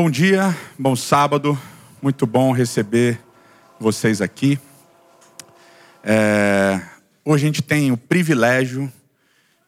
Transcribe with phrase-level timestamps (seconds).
[0.00, 1.60] Bom dia, bom sábado,
[2.00, 3.20] muito bom receber
[3.80, 4.56] vocês aqui.
[6.04, 6.80] É,
[7.24, 8.92] hoje a gente tem o privilégio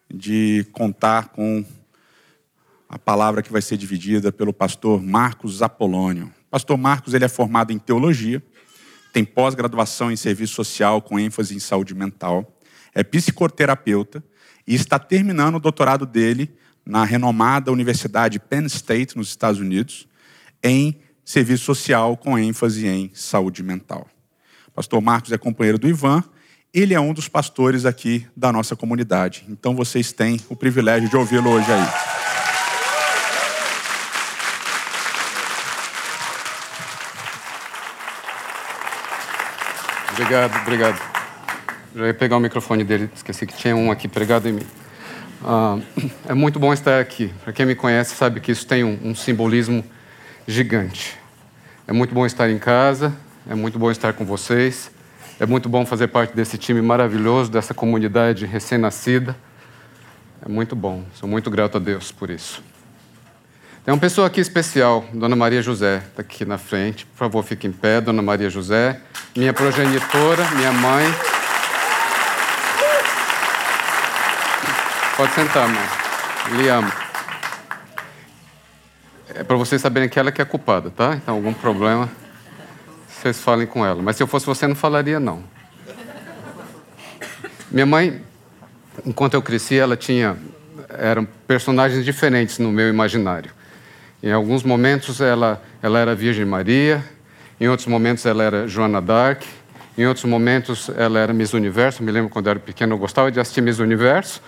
[0.09, 1.65] de contar com
[2.89, 6.33] a palavra que vai ser dividida pelo pastor Marcos Apolônio.
[6.49, 8.41] Pastor Marcos ele é formado em teologia,
[9.13, 12.57] tem pós-graduação em serviço social com ênfase em saúde mental,
[12.95, 14.23] é psicoterapeuta
[14.65, 16.55] e está terminando o doutorado dele
[16.87, 20.09] na renomada Universidade Penn State, nos Estados Unidos,
[20.63, 24.07] em serviço social com ênfase em saúde mental.
[24.75, 26.25] Pastor Marcos é companheiro do Ivan,
[26.73, 29.45] ele é um dos pastores aqui da nossa comunidade.
[29.49, 31.87] Então vocês têm o privilégio de ouvi-lo hoje aí.
[40.13, 41.11] Obrigado, obrigado.
[41.97, 44.67] Já ia pegar o microfone dele, esqueci que tinha um aqui pregado em mim.
[45.43, 45.79] Ah,
[46.29, 47.33] é muito bom estar aqui.
[47.43, 49.85] Para quem me conhece sabe que isso tem um, um simbolismo
[50.51, 51.17] gigante.
[51.87, 53.15] É muito bom estar em casa,
[53.49, 54.91] é muito bom estar com vocês,
[55.39, 59.37] é muito bom fazer parte desse time maravilhoso, dessa comunidade recém-nascida.
[60.45, 62.63] É muito bom, sou muito grato a Deus por isso.
[63.85, 67.07] Tem uma pessoa aqui especial, Dona Maria José, está aqui na frente.
[67.07, 69.01] Por favor, fique em pé, Dona Maria José.
[69.35, 71.07] Minha progenitora, minha mãe.
[75.17, 75.89] Pode sentar, mãe.
[76.57, 77.00] Lhe amo.
[79.41, 81.15] É para vocês saberem que ela que é culpada, tá?
[81.15, 82.11] Então, algum problema,
[83.09, 84.03] vocês falem com ela.
[84.03, 85.43] Mas se eu fosse você, não falaria, não.
[87.71, 88.21] Minha mãe,
[89.03, 90.37] enquanto eu cresci, ela tinha...
[90.91, 93.51] Eram personagens diferentes no meu imaginário.
[94.23, 97.03] Em alguns momentos, ela, ela era Virgem Maria.
[97.59, 99.47] Em outros momentos, ela era Joana d'Arc.
[99.97, 102.03] Em outros momentos, ela era Miss Universo.
[102.03, 104.43] Me lembro quando eu era pequeno, eu gostava de assistir Miss Universo.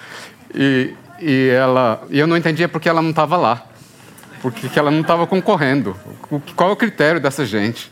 [0.55, 3.72] E, e, ela, e eu não entendia porque ela não estava lá
[4.43, 5.97] porque ela não estava concorrendo.
[6.57, 7.91] Qual é o critério dessa gente?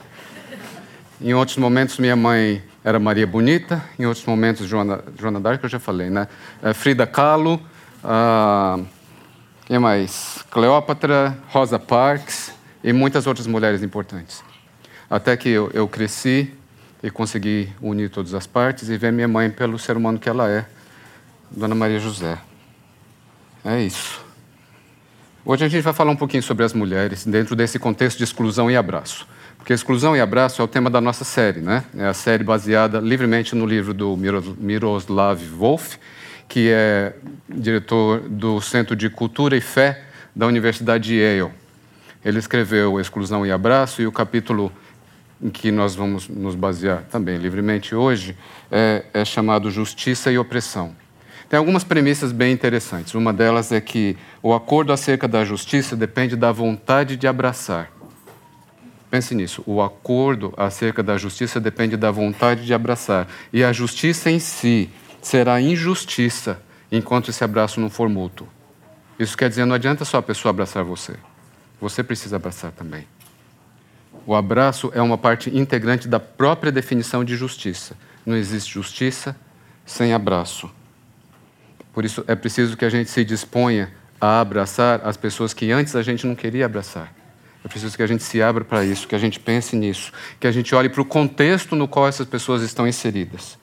[1.21, 5.69] Em outros momentos, minha mãe era Maria Bonita, em outros momentos, Joana, Joana Dark, eu
[5.69, 6.27] já falei, né?
[6.63, 7.61] É, Frida Kahlo,
[8.03, 8.81] ah,
[9.67, 10.45] quem mais?
[10.51, 14.43] Cleópatra, Rosa Parks e muitas outras mulheres importantes.
[15.09, 16.53] Até que eu, eu cresci
[17.03, 20.49] e consegui unir todas as partes e ver minha mãe pelo ser humano que ela
[20.51, 20.65] é,
[21.51, 22.39] Dona Maria José.
[23.65, 24.30] É isso.
[25.51, 28.71] Hoje a gente vai falar um pouquinho sobre as mulheres dentro desse contexto de exclusão
[28.71, 29.27] e abraço.
[29.59, 31.83] Porque exclusão e abraço é o tema da nossa série, né?
[31.97, 35.97] É a série baseada livremente no livro do Miroslav Wolf,
[36.49, 37.17] que é
[37.49, 40.05] diretor do Centro de Cultura e Fé
[40.37, 41.51] da Universidade de Yale.
[42.25, 44.71] Ele escreveu Exclusão e Abraço e o capítulo
[45.43, 48.37] em que nós vamos nos basear também livremente hoje
[48.71, 50.95] é, é chamado Justiça e Opressão.
[51.51, 53.13] Tem algumas premissas bem interessantes.
[53.13, 57.91] Uma delas é que o acordo acerca da justiça depende da vontade de abraçar.
[59.11, 59.61] Pense nisso.
[59.67, 63.27] O acordo acerca da justiça depende da vontade de abraçar.
[63.53, 64.89] E a justiça em si
[65.21, 68.47] será injustiça enquanto esse abraço não for mútuo.
[69.19, 71.17] Isso quer dizer, não adianta só a pessoa abraçar você.
[71.81, 73.09] Você precisa abraçar também.
[74.25, 77.97] O abraço é uma parte integrante da própria definição de justiça.
[78.25, 79.35] Não existe justiça
[79.85, 80.71] sem abraço.
[81.93, 83.91] Por isso é preciso que a gente se disponha
[84.21, 87.13] a abraçar as pessoas que antes a gente não queria abraçar.
[87.65, 90.47] É preciso que a gente se abra para isso, que a gente pense nisso, que
[90.47, 93.59] a gente olhe para o contexto no qual essas pessoas estão inseridas.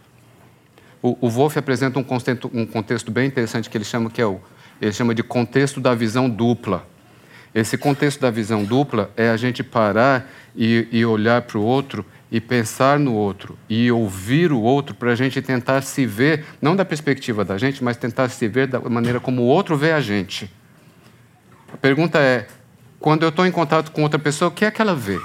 [1.02, 4.26] O, o Wolff apresenta um contexto, um contexto, bem interessante que ele chama que é
[4.26, 4.40] o
[4.80, 6.88] ele chama de contexto da visão dupla.
[7.54, 12.06] Esse contexto da visão dupla é a gente parar e, e olhar para o outro
[12.32, 16.76] e pensar no outro e ouvir o outro para a gente tentar se ver, não
[16.76, 20.02] da perspectiva da gente, mas tentar se ver da maneira como o outro vê a
[20.02, 20.52] gente.
[21.74, 22.48] A pergunta é:
[23.00, 25.20] quando eu estou em contato com outra pessoa, o que é que ela vê?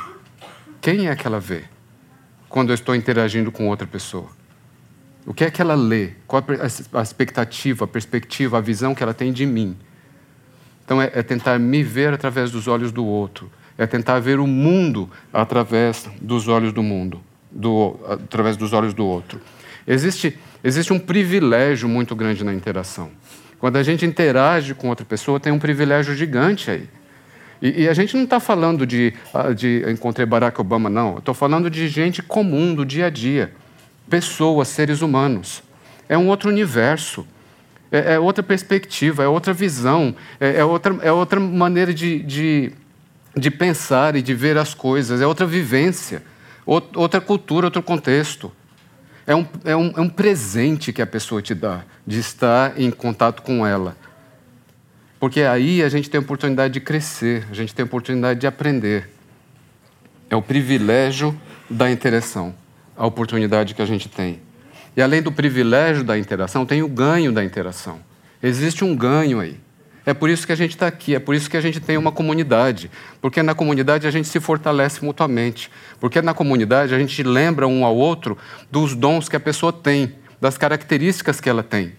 [0.80, 1.64] Quem é que ela vê?
[2.48, 4.28] Quando eu estou interagindo com outra pessoa?
[5.24, 6.10] O que é que ela lê?
[6.26, 6.42] Qual
[6.92, 9.76] a expectativa, a perspectiva, a visão que ela tem de mim?
[10.84, 14.46] Então é, é tentar me ver através dos olhos do outro é tentar ver o
[14.46, 17.20] mundo através dos olhos do mundo,
[17.50, 19.40] do, através dos olhos do outro.
[19.86, 23.10] Existe, existe um privilégio muito grande na interação.
[23.58, 26.88] Quando a gente interage com outra pessoa, tem um privilégio gigante aí.
[27.62, 31.18] E, e a gente não está falando de, ah, de encontrei Barack Obama, não.
[31.18, 33.52] Estou falando de gente comum, do dia a dia.
[34.10, 35.62] Pessoas, seres humanos.
[36.08, 37.24] É um outro universo.
[37.92, 42.72] É, é outra perspectiva, é outra visão, é, é, outra, é outra maneira de, de
[43.36, 46.22] de pensar e de ver as coisas, é outra vivência,
[46.66, 48.52] outra cultura, outro contexto.
[49.26, 52.90] É um, é, um, é um presente que a pessoa te dá de estar em
[52.90, 53.96] contato com ela.
[55.20, 58.46] Porque aí a gente tem a oportunidade de crescer, a gente tem a oportunidade de
[58.46, 59.08] aprender.
[60.28, 61.38] É o privilégio
[61.70, 62.54] da interação,
[62.96, 64.40] a oportunidade que a gente tem.
[64.96, 68.00] E além do privilégio da interação, tem o ganho da interação.
[68.42, 69.58] Existe um ganho aí.
[70.04, 71.96] É por isso que a gente está aqui, é por isso que a gente tem
[71.96, 72.90] uma comunidade.
[73.20, 75.70] Porque na comunidade a gente se fortalece mutuamente.
[76.00, 78.36] Porque na comunidade a gente lembra um ao outro
[78.70, 81.92] dos dons que a pessoa tem, das características que ela tem.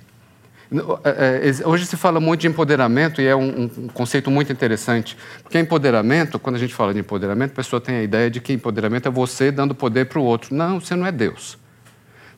[1.03, 5.15] É, é, hoje se fala muito de empoderamento e é um, um, conceito muito interessante.
[5.43, 8.51] Porque empoderamento, quando a gente fala de empoderamento, a pessoa tem a ideia de que
[8.51, 10.53] empoderamento é você dando poder para o outro.
[10.53, 11.57] Não, você não é Deus.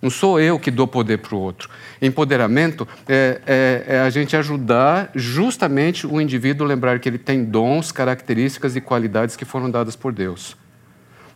[0.05, 1.67] Não sou eu que dou poder para o outro.
[1.99, 7.43] Empoderamento é, é, é, a gente ajudar justamente o indivíduo a lembrar que ele tem
[7.43, 10.55] dons, características e qualidades que foram dadas por Deus.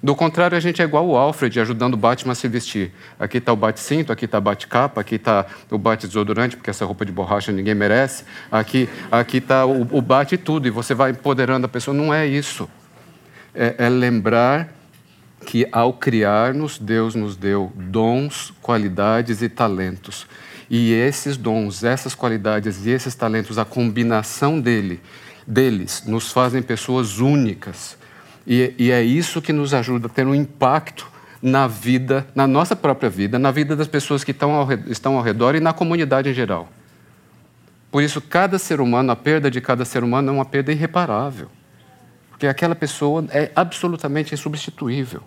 [0.03, 2.93] Do contrário, a gente é igual o Alfred ajudando o Batman a se vestir.
[3.19, 7.03] Aqui está o bate-cinto, aqui está a bate-capa, aqui está o bate-desodorante, porque essa roupa
[7.03, 8.23] de borracha ninguém merece.
[8.51, 8.87] Aqui
[9.33, 11.97] está o, o bate-tudo, e você vai empoderando a pessoa.
[11.97, 12.69] Não é isso.
[13.55, 14.78] É, é lembrar
[15.45, 20.27] que ao criar-nos, Deus nos deu dons, qualidades e talentos.
[20.69, 25.01] E esses dons, essas qualidades e esses talentos, a combinação dele,
[25.47, 27.97] deles, nos fazem pessoas únicas.
[28.45, 31.07] E, e é isso que nos ajuda a ter um impacto
[31.41, 35.23] na vida, na nossa própria vida, na vida das pessoas que estão ao, estão ao
[35.23, 36.69] redor e na comunidade em geral.
[37.91, 41.49] Por isso, cada ser humano, a perda de cada ser humano é uma perda irreparável.
[42.39, 45.21] Porque aquela pessoa é absolutamente insubstituível.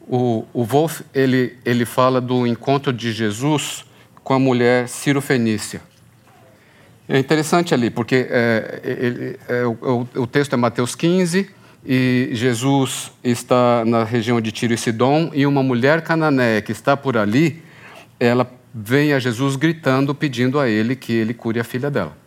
[0.00, 3.84] O, o Wolff ele, ele fala do encontro de Jesus
[4.24, 5.80] com a mulher Ciro-Fenícia.
[7.08, 11.48] É interessante ali, porque é, ele, é, o, o, texto é Mateus 15,
[11.86, 16.96] e Jesus está na região de Tiro e Sidom, e uma mulher cananeia que está
[16.96, 17.62] por ali,
[18.18, 22.21] ela vem a Jesus gritando, pedindo a ele que ele cure a filha dela.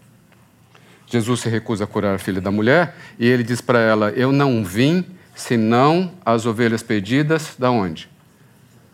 [1.07, 4.31] Jesus se recusa a curar a filha da mulher e ele diz para ela: Eu
[4.31, 5.06] não vim
[5.36, 8.10] senão as ovelhas perdidas da onde?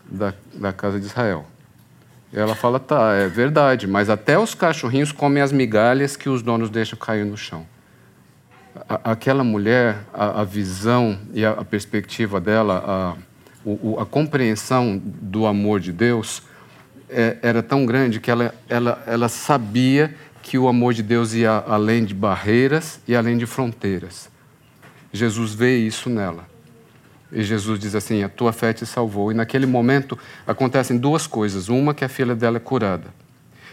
[0.06, 1.46] Da, da casa de Israel.
[2.32, 6.70] Ela fala: Tá, é verdade, mas até os cachorrinhos comem as migalhas que os donos
[6.70, 7.66] deixam cair no chão.
[8.88, 13.16] A, aquela mulher, a, a, visão e a, a perspectiva dela, a,
[13.64, 16.42] o, a compreensão do amor de Deus
[17.08, 21.64] é, era tão grande que ela, ela, ela sabia que o amor de Deus ia
[21.66, 24.28] além de barreiras e além de fronteiras.
[25.12, 26.46] Jesus vê isso nela.
[27.30, 29.30] E Jesus diz assim: A tua fé te salvou.
[29.30, 33.06] E naquele momento acontecem duas coisas: uma, que a filha dela é curada,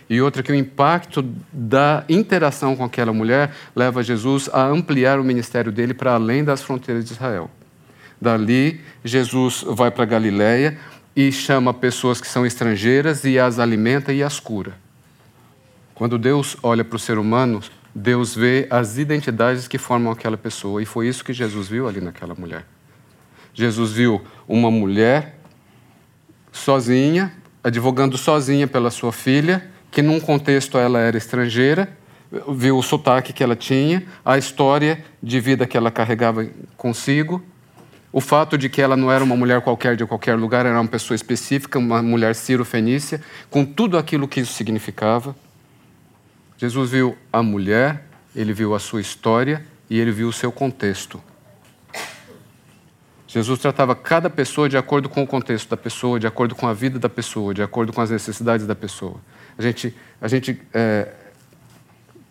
[0.10, 5.24] e outra, que o impacto da interação com aquela mulher leva Jesus a ampliar o
[5.24, 7.50] ministério dele para além das fronteiras de Israel.
[8.20, 10.78] Dali, Jesus vai para Galiléia
[11.16, 14.74] e chama pessoas que são estrangeiras e as alimenta e as cura.
[16.00, 17.62] Quando Deus olha para o ser humano,
[17.94, 22.00] Deus vê as identidades que formam aquela pessoa, e foi isso que Jesus viu ali
[22.00, 22.66] naquela mulher.
[23.54, 25.38] Jesus viu uma mulher
[26.54, 31.90] sozinha, advogando sozinha pela sua filha, que num contexto ela era estrangeira,
[32.48, 36.48] viu o sotaque que ela tinha, a história de vida que ela carregava
[36.78, 37.44] consigo,
[38.10, 40.88] o fato de que ela não era uma mulher qualquer de qualquer lugar, era uma
[40.88, 43.20] pessoa específica, uma mulher ciro-fenícia,
[43.50, 45.36] com tudo aquilo que isso significava.
[46.60, 48.04] Jesus viu a mulher,
[48.36, 51.24] ele viu a sua história e ele viu o seu contexto.
[53.26, 56.74] Jesus tratava cada pessoa de acordo com o contexto da pessoa, de acordo com a
[56.74, 59.22] vida da pessoa, de acordo com as necessidades da pessoa.
[59.58, 61.14] A gente, a gente é,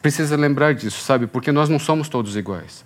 [0.03, 1.27] precisa lembrar disso, sabe?
[1.27, 2.85] Porque nós não somos todos iguais.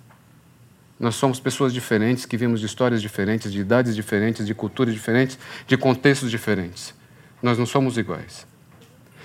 [1.01, 5.37] Nós somos pessoas diferentes, que vimos de histórias diferentes, de idades diferentes, de culturas diferentes,
[5.67, 6.95] de contextos diferentes.
[7.43, 8.47] Nós não somos iguais.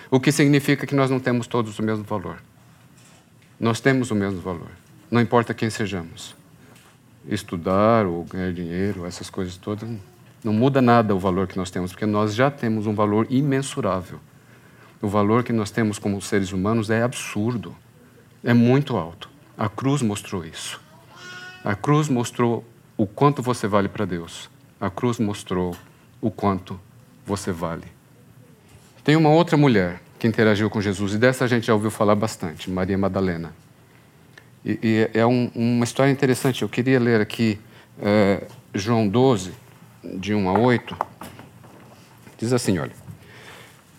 [0.10, 2.42] O que significa que nós não temos todos o mesmo valor.
[3.60, 4.70] Nós temos o mesmo valor,
[5.10, 6.36] não importa quem sejamos.
[7.28, 9.90] Estudar ou ganhar dinheiro, essas coisas todas,
[10.44, 14.20] não muda nada o valor que nós temos, porque nós já temos um valor imensurável.
[15.02, 17.76] O valor que nós temos como seres humanos é absurdo,
[18.44, 19.30] é muito alto.
[19.58, 20.80] A cruz mostrou isso.
[21.64, 22.64] A cruz mostrou
[22.96, 24.50] o quanto você vale para Deus.
[24.80, 25.76] A cruz mostrou
[26.22, 26.80] o quanto
[27.26, 27.97] você vale.
[29.08, 32.14] Tem uma outra mulher que interagiu com Jesus, e dessa a gente já ouviu falar
[32.14, 33.56] bastante, Maria Madalena.
[34.66, 36.62] E, e é um, uma história interessante.
[36.62, 37.58] Eu queria ler aqui
[38.02, 39.54] é, João 12,
[40.04, 40.98] de 1 a 8.
[42.38, 42.92] Diz assim: olha.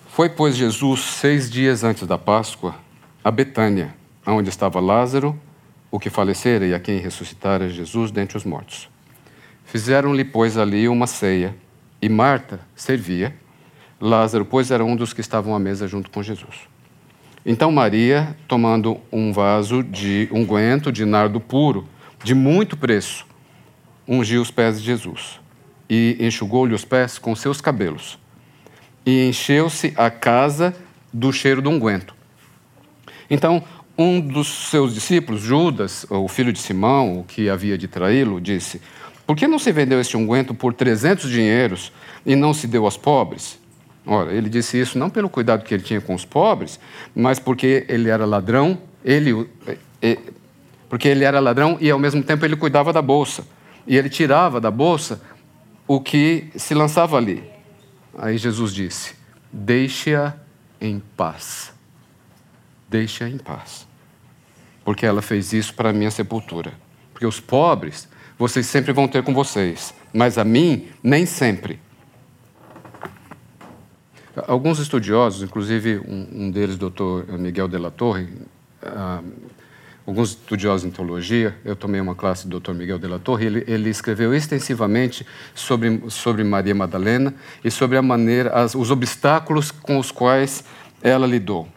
[0.09, 2.75] Foi, pois, Jesus, seis dias antes da Páscoa,
[3.25, 3.95] a Betânia,
[4.27, 5.41] onde estava Lázaro,
[5.91, 8.91] o que falecera e a quem ressuscitara Jesus dentre os mortos.
[9.65, 11.57] Fizeram-lhe, pois, ali uma ceia,
[12.03, 13.35] e Marta servia
[14.00, 16.57] Lázaro, pois, era um dos que estavam à mesa junto com Jesus.
[17.45, 21.88] Então Maria, tomando um vaso de unguento de nardo puro,
[22.23, 23.26] de muito preço,
[24.07, 25.40] ungiu os pés de Jesus
[25.88, 28.19] e enxugou-lhe os pés com seus cabelos.
[29.07, 30.75] E encheu-se a casa
[31.12, 32.14] do cheiro do unguento.
[33.31, 33.62] Então,
[33.97, 38.81] um dos seus discípulos, Judas, o filho de Simão, o que havia de traí-lo, disse:
[39.26, 41.90] Por que não se vendeu este unguento por trezentos dinheiros
[42.26, 43.59] e não se deu aos pobres?
[44.09, 46.81] Ora, ele disse isso não pelo cuidado que ele tinha com os pobres,
[47.15, 49.49] mas porque ele era ladrão, ele,
[50.88, 53.47] porque ele era ladrão e ao mesmo tempo ele cuidava da bolsa.
[53.87, 55.21] E ele tirava da bolsa
[55.87, 57.43] o que se lançava ali.
[58.17, 59.15] Aí Jesus disse:
[59.53, 60.35] Deixe-a
[60.81, 61.73] em paz.
[62.88, 63.88] Deixe-a em paz
[64.88, 66.73] porque ela fez isso para a minha sepultura.
[67.12, 71.79] Porque os pobres, vocês sempre vão ter com vocês, mas a mim, nem sempre.
[74.47, 78.28] Alguns estudiosos, inclusive um, um deles, doutor Miguel de la Torre,
[78.83, 79.25] uh,
[80.07, 82.73] alguns estudiosos em teologia, eu tomei uma classe do Dr.
[82.73, 88.02] Miguel de la Torre, ele, ele escreveu extensivamente sobre, sobre Maria Madalena e sobre a
[88.02, 90.64] maneira, as, os obstáculos com os quais
[91.02, 91.68] ela lidou.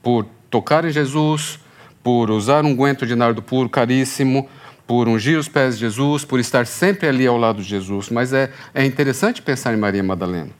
[0.00, 1.58] Por tocar em Jesus,
[2.04, 4.48] por usar um guento de nardo puro caríssimo,
[4.86, 8.10] por ungir os pés de Jesus, por estar sempre ali ao lado de Jesus.
[8.10, 10.50] Mas é, é interessante pensar em Maria Madalena.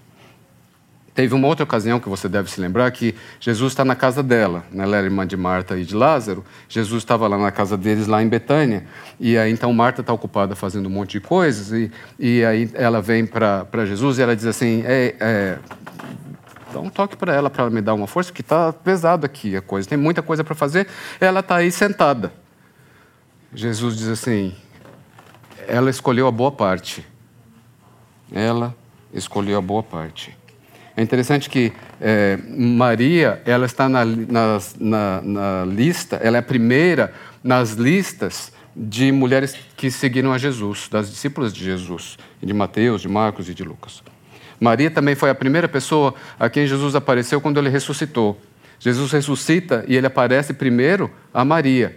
[1.16, 4.62] Teve uma outra ocasião que você deve se lembrar que Jesus está na casa dela.
[4.70, 4.84] Né?
[4.84, 6.44] Ela era irmã de Marta e de Lázaro.
[6.68, 8.84] Jesus estava lá na casa deles, lá em Betânia.
[9.18, 11.72] E aí então Marta está ocupada fazendo um monte de coisas.
[11.72, 15.58] E, e aí ela vem para Jesus e ela diz assim: é, é,
[16.70, 19.56] Dá um toque para ela, para ela me dar uma força, que está pesado aqui
[19.56, 20.86] a coisa, tem muita coisa para fazer.
[21.18, 22.30] Ela está aí sentada.
[23.54, 24.54] Jesus diz assim:
[25.66, 27.06] ela escolheu a boa parte.
[28.30, 28.74] Ela
[29.14, 30.36] escolheu a boa parte.
[30.96, 36.42] É interessante que é, Maria, ela está na, na, na, na lista, ela é a
[36.42, 37.12] primeira
[37.44, 43.08] nas listas de mulheres que seguiram a Jesus, das discípulas de Jesus, de Mateus, de
[43.08, 44.02] Marcos e de Lucas.
[44.58, 48.40] Maria também foi a primeira pessoa a quem Jesus apareceu quando ele ressuscitou.
[48.78, 51.96] Jesus ressuscita e ele aparece primeiro a Maria.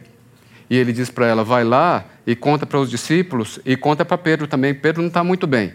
[0.69, 4.17] E ele diz para ela: vai lá e conta para os discípulos e conta para
[4.17, 4.73] Pedro também.
[4.73, 5.73] Pedro não está muito bem.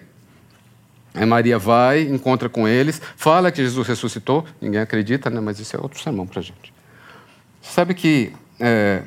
[1.15, 4.45] Aí Maria vai, encontra com eles, fala que Jesus ressuscitou.
[4.61, 5.41] Ninguém acredita, né?
[5.41, 6.75] mas isso é outro sermão para a gente.
[7.63, 9.03] Sabe que é,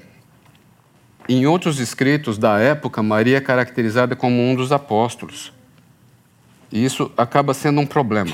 [1.27, 5.51] em outros escritos da época, Maria é caracterizada como um dos apóstolos.
[6.71, 8.31] E isso acaba sendo um problema.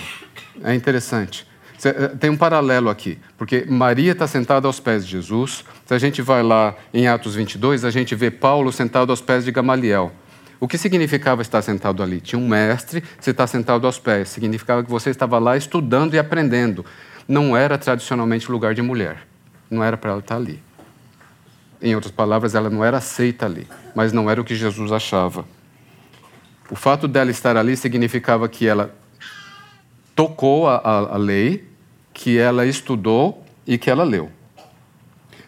[0.64, 1.48] É interessante.
[1.84, 5.66] Eh, tem um paralelo aqui, porque Maria está sentada aos pés de Jesus.
[5.86, 9.44] Se a gente vai lá em Atos 22, a gente vê Paulo sentado aos pés
[9.44, 10.12] de Gamaliel.
[10.60, 12.22] O que significava estar sentado ali?
[12.22, 14.30] Tinha um mestre, você está sentado aos pés.
[14.30, 16.86] Significava que você estava lá estudando e aprendendo.
[17.28, 19.28] Não era tradicionalmente lugar de mulher.
[19.70, 20.62] Não era para ela estar ali.
[21.82, 23.68] Em outras palavras, ela não era aceita ali.
[23.96, 25.46] Mas não era o que Jesus achava.
[26.70, 28.96] O fato dela estar ali significava que ela
[30.16, 31.68] tocou a, a, a lei,
[32.14, 34.32] que ela estudou e que ela leu.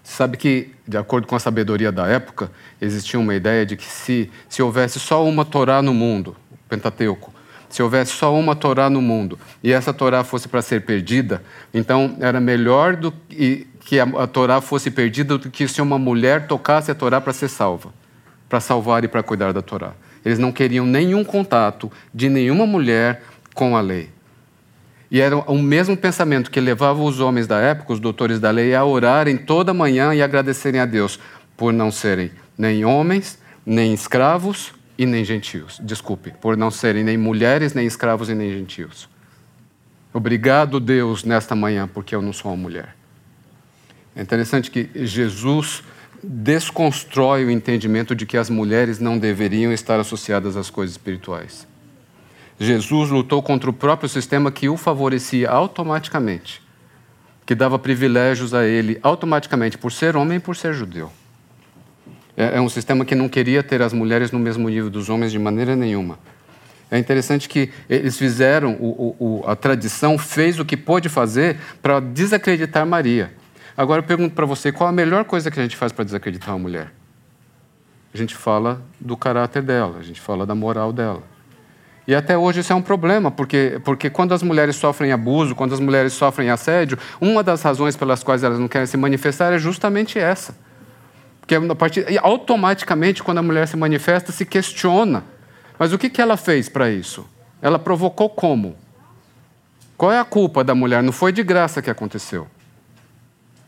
[0.05, 4.31] Sabe que, de acordo com a sabedoria da época, existia uma ideia de que se,
[4.47, 7.33] se houvesse só uma Torá no mundo, o Pentateuco,
[7.67, 11.43] se houvesse só uma Torá no mundo e essa Torá fosse para ser perdida,
[11.73, 15.97] então era melhor do que, que a, a Torá fosse perdida do que se uma
[15.97, 17.91] mulher tocasse a Torá para ser salva,
[18.47, 19.93] para salvar e para cuidar da Torá.
[20.23, 23.23] Eles não queriam nenhum contato de nenhuma mulher
[23.55, 24.14] com a lei.
[25.09, 28.73] E era o mesmo pensamento que levava os homens da época, os doutores da lei,
[28.73, 31.19] a orarem toda manhã e agradecerem a Deus
[31.55, 35.79] por não serem nem homens, nem escravos e nem gentios.
[35.83, 39.07] Desculpe, por não serem nem mulheres, nem escravos e nem gentios.
[40.13, 42.95] Obrigado, Deus, nesta manhã, porque eu não sou uma mulher.
[44.15, 45.83] É interessante que Jesus
[46.23, 51.67] desconstrói o entendimento de que as mulheres não deveriam estar associadas às coisas espirituais.
[52.59, 56.61] Jesus lutou contra o próprio sistema que o favorecia automaticamente,
[57.45, 61.11] que dava privilégios a ele automaticamente por ser homem e por ser judeu.
[62.37, 65.31] É, é um sistema que não queria ter as mulheres no mesmo nível dos homens
[65.31, 66.17] de maneira nenhuma.
[66.89, 71.99] É interessante que eles fizeram, o, o, a tradição fez o que pôde fazer para
[71.99, 73.33] desacreditar Maria.
[73.75, 76.51] Agora eu pergunto para você, qual a melhor coisa que a gente faz para desacreditar
[76.51, 76.93] uma mulher?
[78.13, 81.34] A gente fala do caráter dela, a gente fala da moral dela.
[82.07, 85.73] E até hoje isso é um problema, porque, porque quando as mulheres sofrem abuso, quando
[85.73, 89.57] as mulheres sofrem assédio, uma das razões pelas quais elas não querem se manifestar é
[89.57, 90.55] justamente essa.
[91.41, 95.23] Porque a partir, automaticamente, quando a mulher se manifesta, se questiona.
[95.77, 97.25] Mas o que, que ela fez para isso?
[97.61, 98.75] Ela provocou como?
[99.97, 101.01] Qual é a culpa da mulher?
[101.01, 102.47] Não foi de graça que aconteceu.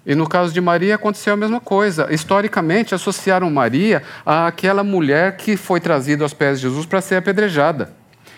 [0.06, 2.08] E no caso de Maria aconteceu a mesma coisa.
[2.14, 7.94] Historicamente, associaram Maria àquela mulher que foi trazida aos pés de Jesus para ser apedrejada.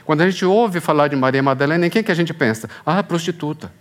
[0.10, 2.68] Quando a gente ouve falar de Maria Madalena, em quem que a gente pensa?
[2.84, 3.72] Ah, prostituta.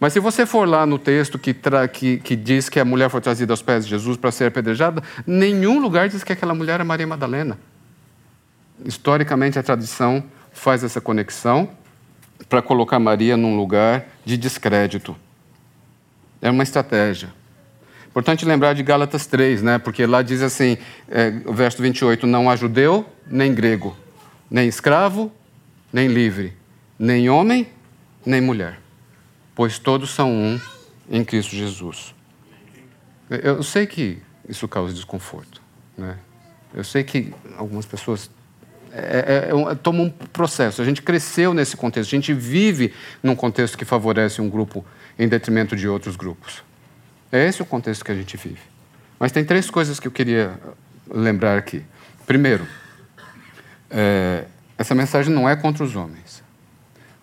[0.00, 1.54] Mas se você for lá no texto que,
[1.92, 5.04] que, que, diz que a mulher foi trazida aos pés de Jesus para ser apedrejada,
[5.24, 7.56] nenhum lugar diz que aquela mulher é Maria Madalena.
[8.84, 10.20] Historicamente, a tradição
[10.52, 11.70] faz essa conexão
[12.48, 15.14] para colocar Maria num lugar de descrédito.
[16.42, 17.32] É uma estratégia.
[18.08, 19.78] Importante lembrar de Gálatas 3, né?
[19.78, 20.76] porque lá diz assim,
[21.08, 23.96] é, verso 28, não há judeu nem grego,
[24.50, 25.32] nem escravo,
[25.92, 26.56] nem livre,
[26.98, 27.68] nem homem,
[28.24, 28.80] nem mulher,
[29.54, 30.60] pois todos são um
[31.10, 32.14] em Cristo Jesus.
[33.28, 35.62] Eu sei que isso causa desconforto.
[35.96, 36.18] Né?
[36.74, 38.30] Eu sei que algumas pessoas
[38.92, 40.80] é, é, é, toma um processo.
[40.80, 44.84] A gente cresceu nesse contexto, a gente vive num contexto que favorece um grupo
[45.18, 46.62] em detrimento de outros grupos.
[47.32, 48.60] É esse o contexto que a gente vive.
[49.18, 50.58] Mas tem três coisas que eu queria
[51.10, 51.82] lembrar aqui.
[52.26, 52.66] Primeiro,
[53.94, 54.44] é,
[54.76, 56.42] essa mensagem não é contra os homens.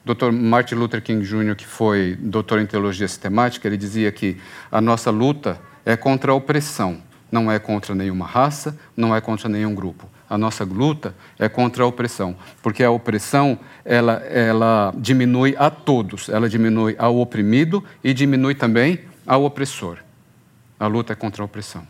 [0.06, 0.32] Dr.
[0.32, 4.38] Martin Luther King Jr., que foi doutor em teologia sistemática, ele dizia que
[4.72, 7.02] a nossa luta é contra a opressão,
[7.32, 10.10] não é contra nenhuma raça, não é contra nenhum grupo.
[10.30, 16.30] A nossa luta é contra a opressão, porque a opressão ela, ela diminui a todos,
[16.30, 19.98] ela diminui ao oprimido e diminui também ao opressor.
[20.80, 21.86] A luta é contra a opressão.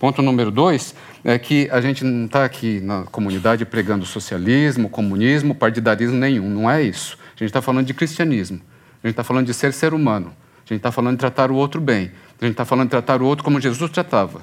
[0.00, 5.54] Ponto número dois é que a gente não está aqui na comunidade pregando socialismo, comunismo,
[5.54, 7.18] partidarismo nenhum, não é isso.
[7.34, 8.60] A gente está falando de cristianismo,
[9.02, 11.54] a gente está falando de ser ser humano, a gente está falando de tratar o
[11.54, 12.10] outro bem,
[12.40, 14.42] a gente está falando de tratar o outro como Jesus tratava.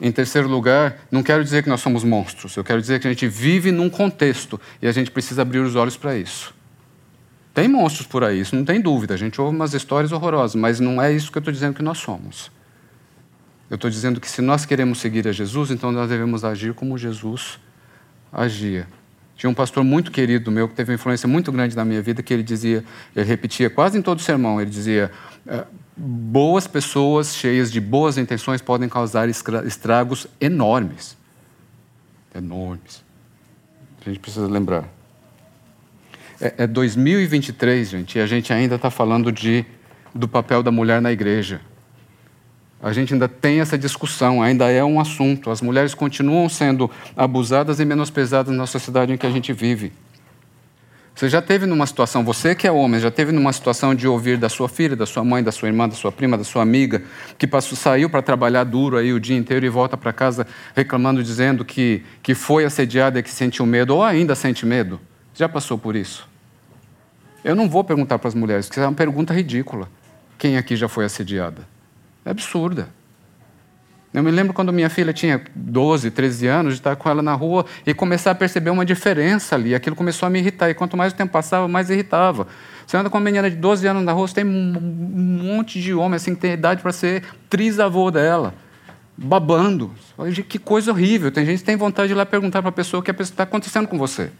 [0.00, 3.10] Em terceiro lugar, não quero dizer que nós somos monstros, eu quero dizer que a
[3.10, 6.54] gente vive num contexto e a gente precisa abrir os olhos para isso.
[7.54, 9.12] Tem monstros por aí, isso não tem dúvida.
[9.12, 11.82] A gente ouve umas histórias horrorosas, mas não é isso que eu estou dizendo que
[11.82, 12.50] nós somos.
[13.72, 16.98] Eu estou dizendo que se nós queremos seguir a Jesus, então nós devemos agir como
[16.98, 17.58] Jesus
[18.30, 18.86] agia.
[19.34, 22.22] Tinha um pastor muito querido meu que teve uma influência muito grande na minha vida
[22.22, 22.84] que ele dizia,
[23.16, 25.10] ele repetia quase em todo sermão, ele dizia:
[25.46, 25.64] é,
[25.96, 31.16] boas pessoas cheias de boas intenções podem causar estragos enormes.
[32.34, 33.02] Enormes.
[34.02, 34.84] A gente precisa lembrar.
[36.38, 39.64] É, é 2023, gente, e a gente ainda está falando de,
[40.14, 41.62] do papel da mulher na igreja.
[42.82, 45.50] A gente ainda tem essa discussão, ainda é um assunto.
[45.50, 49.92] As mulheres continuam sendo abusadas e menosprezadas na sociedade em que a gente vive.
[51.14, 54.38] Você já teve numa situação, você que é homem, já teve numa situação de ouvir
[54.38, 57.02] da sua filha, da sua mãe, da sua irmã, da sua prima, da sua amiga,
[57.38, 61.22] que passou, saiu para trabalhar duro aí o dia inteiro e volta para casa reclamando,
[61.22, 64.98] dizendo que, que foi assediada e que sentiu medo, ou ainda sente medo?
[65.34, 66.26] Já passou por isso?
[67.44, 69.88] Eu não vou perguntar para as mulheres, porque é uma pergunta ridícula.
[70.38, 71.68] Quem aqui já foi assediada?
[72.24, 72.88] É absurda.
[74.14, 77.32] Eu me lembro quando minha filha tinha 12, 13 anos, de estar com ela na
[77.32, 79.74] rua e começar a perceber uma diferença ali.
[79.74, 80.68] Aquilo começou a me irritar.
[80.68, 82.46] E quanto mais o tempo passava, mais irritava.
[82.86, 85.94] Você anda com uma menina de 12 anos na rua, você tem um monte de
[85.94, 88.52] homem assim, que tem idade para ser trisavô dela,
[89.16, 89.90] babando.
[90.46, 91.32] Que coisa horrível.
[91.32, 93.44] Tem gente que tem vontade de ir lá perguntar para a pessoa o que está
[93.44, 94.30] acontecendo com você.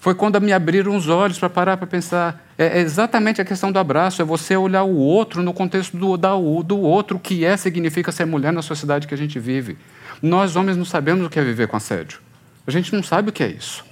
[0.00, 2.42] Foi quando me abriram os olhos para parar para pensar.
[2.56, 6.16] É, é exatamente a questão do abraço, é você olhar o outro no contexto do,
[6.16, 9.76] da, do outro, o que é, significa ser mulher na sociedade que a gente vive.
[10.22, 12.18] Nós, homens, não sabemos o que é viver com assédio.
[12.66, 13.84] A gente não sabe o que é isso.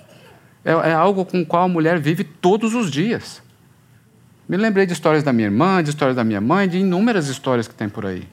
[0.64, 3.42] É, é algo com o qual a mulher vive todos os dias.
[4.49, 7.68] Me lembrei de histórias da minha irmã, de histórias da minha mãe, de inúmeras histórias
[7.68, 8.27] que tem por aí.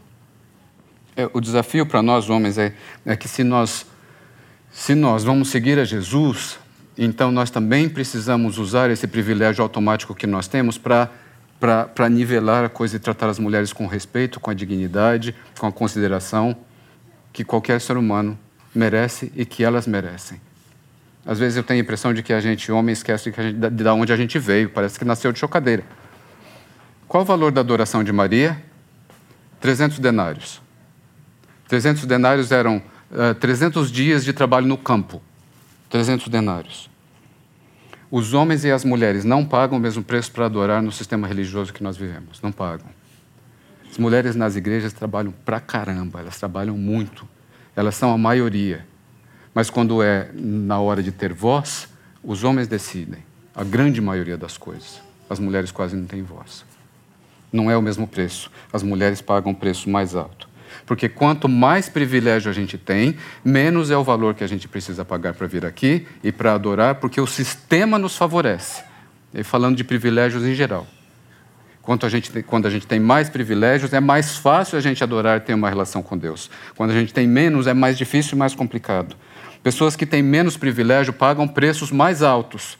[1.13, 2.73] É, o desafio para nós, homens, é,
[3.05, 3.85] é que se nós,
[4.71, 6.57] se nós vamos seguir a Jesus,
[6.97, 11.09] então, nós também precisamos usar esse privilégio automático que nós temos para
[12.09, 16.55] nivelar a coisa e tratar as mulheres com respeito, com a dignidade, com a consideração
[17.33, 18.39] que qualquer ser humano
[18.73, 20.39] merece e que elas merecem.
[21.25, 23.87] Às vezes eu tenho a impressão de que a gente, homem, esquece de, gente, de
[23.89, 25.83] onde a gente veio, parece que nasceu de chocadeira.
[27.07, 28.61] Qual o valor da adoração de Maria?
[29.59, 30.61] 300 denários.
[31.67, 35.21] 300 denários eram uh, eh, 300 dias de trabalho no campo.
[35.95, 36.89] 300 denários.
[38.11, 41.71] Os homens e as mulheres não pagam o mesmo preço para adorar no sistema religioso
[41.71, 42.41] que nós vivemos.
[42.41, 42.87] Não pagam.
[43.89, 47.25] As mulheres nas igrejas trabalham pra caramba, elas trabalham muito.
[47.77, 48.85] Elas são a maioria.
[49.53, 51.87] Mas quando é na hora de ter voz,
[52.21, 53.23] os homens decidem.
[53.55, 54.99] A grande maioria das coisas.
[55.29, 56.65] As mulheres quase não têm voz.
[57.53, 58.51] Não é o mesmo preço.
[58.73, 60.49] As mulheres pagam um preço mais alto.
[60.85, 65.05] Porque quanto mais privilégio a gente tem, menos é o valor que a gente precisa
[65.05, 68.83] pagar para vir aqui e para adorar, porque o sistema nos favorece.
[69.33, 70.87] E falando de privilégios em geral.
[71.81, 75.37] Quando a, gente quando a gente tem mais privilégios, é mais fácil a gente adorar
[75.37, 76.49] e ter uma relação com Deus.
[76.75, 79.15] Quando a gente tem menos, é mais difícil e mais complicado.
[79.61, 82.77] Pessoas que têm menos privilégio pagam preços mais altos.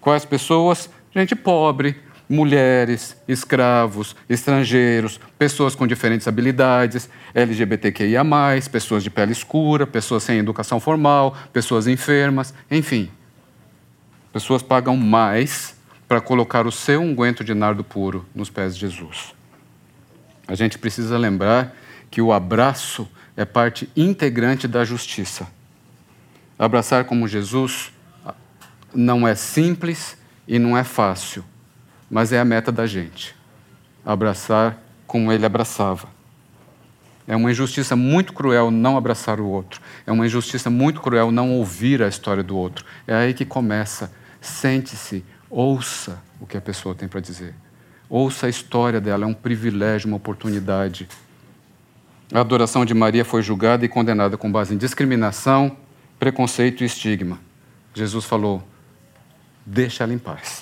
[0.00, 0.88] Quais pessoas?
[1.14, 1.96] Gente pobre,
[2.30, 8.22] mulheres, escravos, estrangeiros, pessoas com diferentes habilidades, LGBTQIA,
[8.70, 13.10] pessoas de pele escura, pessoas sem educação formal, pessoas enfermas, enfim.
[14.32, 15.74] Pessoas pagam mais
[16.06, 19.34] para colocar o seu unguento de nardo puro nos pés de Jesus.
[20.46, 21.76] A gente precisa lembrar
[22.12, 25.48] que o abraço é parte integrante da justiça.
[26.56, 27.92] Abraçar como Jesus
[28.94, 30.16] não é simples
[30.46, 31.44] e não é fácil
[32.10, 33.34] mas é a meta da gente.
[34.04, 36.08] Abraçar como ele abraçava.
[37.26, 39.80] É uma injustiça muito cruel não abraçar o outro.
[40.04, 42.84] É uma injustiça muito cruel não ouvir a história do outro.
[43.06, 44.12] É aí que começa.
[44.40, 47.54] Sente-se, ouça o que a pessoa tem para dizer.
[48.08, 51.08] Ouça a história dela, é um privilégio, uma oportunidade.
[52.32, 55.76] A adoração de Maria foi julgada e condenada com base em discriminação,
[56.18, 57.38] preconceito e estigma.
[57.94, 58.66] Jesus falou:
[59.64, 60.59] deixa ela em paz.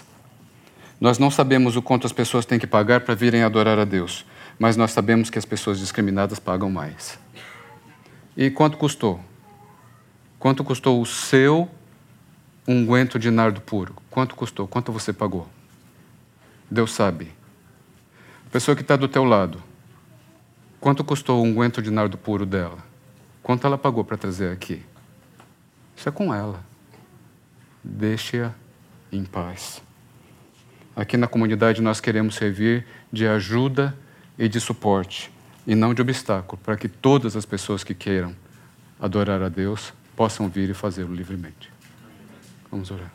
[1.00, 4.26] Nós não sabemos o quanto as pessoas têm que pagar para virem adorar a Deus,
[4.58, 7.18] mas nós sabemos que as pessoas discriminadas pagam mais.
[8.36, 9.20] E quanto custou?
[10.38, 11.68] Quanto custou o seu
[12.66, 13.94] unguento de nardo puro?
[14.10, 14.66] Quanto custou?
[14.66, 15.48] Quanto você pagou?
[16.70, 17.32] Deus sabe.
[18.46, 19.62] A pessoa que está do teu lado,
[20.80, 22.78] quanto custou o unguento de nardo puro dela?
[23.42, 24.82] Quanto ela pagou para trazer aqui?
[25.96, 26.60] Isso é com ela.
[27.82, 28.52] Deixe-a
[29.10, 29.87] em paz.
[30.98, 33.96] Aqui na comunidade nós queremos servir de ajuda
[34.36, 35.30] e de suporte,
[35.64, 38.34] e não de obstáculo, para que todas as pessoas que queiram
[38.98, 41.70] adorar a Deus possam vir e fazê-lo livremente.
[42.68, 43.12] Vamos orar.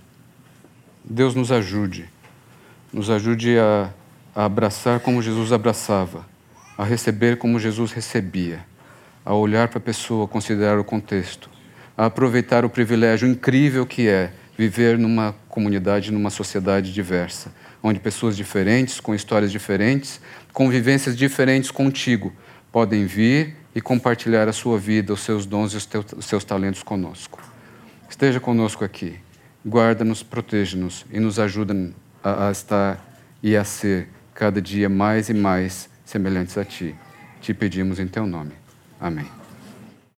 [1.04, 2.10] Deus nos ajude,
[2.94, 3.92] nos ajude a,
[4.34, 6.26] a abraçar como Jesus abraçava,
[6.78, 8.66] a receber como Jesus recebia,
[9.26, 11.50] a olhar para a pessoa, considerar o contexto,
[11.98, 17.52] a aproveitar o privilégio incrível que é viver numa comunidade, numa sociedade diversa
[17.84, 20.22] onde pessoas diferentes, com histórias diferentes,
[20.54, 22.32] convivências diferentes contigo,
[22.72, 27.42] podem vir e compartilhar a sua vida, os seus dons e os, seus talentos conosco.
[28.10, 29.20] Esteja conosco aqui,
[29.68, 31.92] guarda-nos, proteja-nos e nos ajuda
[32.24, 33.04] a estar
[33.42, 36.96] e a ser cada dia mais e mais semelhantes a Ti.
[37.42, 38.54] Te pedimos em Teu nome.
[39.00, 39.43] Amém.